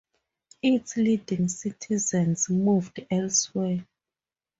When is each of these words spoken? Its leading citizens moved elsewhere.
Its 0.63 0.97
leading 0.97 1.47
citizens 1.47 2.49
moved 2.49 3.05
elsewhere. 3.11 3.85